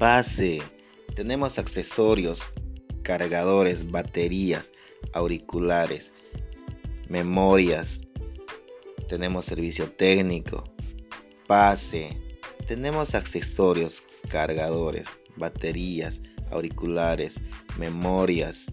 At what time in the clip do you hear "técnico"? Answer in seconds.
9.90-10.64